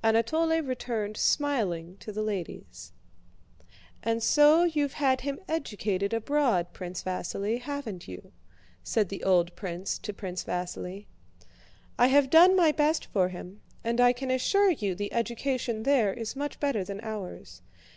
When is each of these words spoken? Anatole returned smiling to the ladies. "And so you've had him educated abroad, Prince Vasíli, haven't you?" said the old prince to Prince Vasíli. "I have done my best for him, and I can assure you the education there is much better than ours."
Anatole 0.00 0.62
returned 0.62 1.16
smiling 1.16 1.96
to 1.98 2.12
the 2.12 2.22
ladies. 2.22 2.92
"And 4.00 4.22
so 4.22 4.62
you've 4.62 4.92
had 4.92 5.22
him 5.22 5.40
educated 5.48 6.14
abroad, 6.14 6.72
Prince 6.72 7.02
Vasíli, 7.02 7.60
haven't 7.62 8.06
you?" 8.06 8.30
said 8.84 9.08
the 9.08 9.24
old 9.24 9.56
prince 9.56 9.98
to 9.98 10.12
Prince 10.12 10.44
Vasíli. 10.44 11.06
"I 11.98 12.06
have 12.06 12.30
done 12.30 12.54
my 12.54 12.70
best 12.70 13.06
for 13.06 13.30
him, 13.30 13.60
and 13.82 14.00
I 14.00 14.12
can 14.12 14.30
assure 14.30 14.70
you 14.70 14.94
the 14.94 15.12
education 15.12 15.82
there 15.82 16.14
is 16.14 16.36
much 16.36 16.60
better 16.60 16.84
than 16.84 17.00
ours." 17.02 17.60